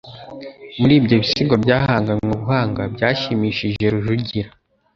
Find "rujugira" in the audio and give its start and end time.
3.93-4.49